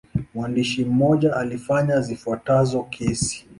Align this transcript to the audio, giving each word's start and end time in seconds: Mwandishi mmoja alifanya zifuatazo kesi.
Mwandishi 0.33 0.85
mmoja 0.85 1.35
alifanya 1.35 2.01
zifuatazo 2.01 2.83
kesi. 2.83 3.47